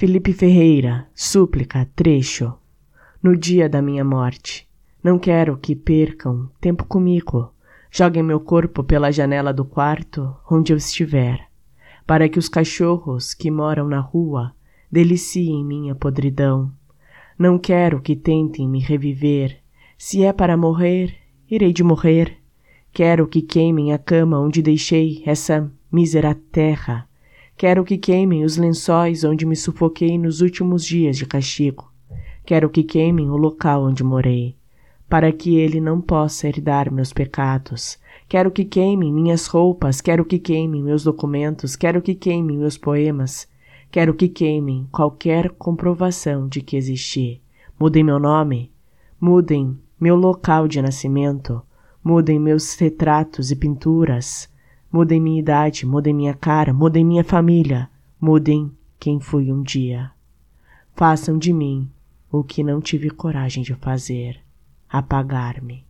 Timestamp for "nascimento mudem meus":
50.80-52.74